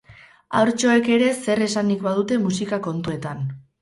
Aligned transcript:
Haurtxoek 0.61 1.09
ere 1.17 1.29
zer 1.43 1.63
esanik 1.67 2.01
badute 2.07 2.39
musika 2.47 2.81
kontuetan. 2.89 3.45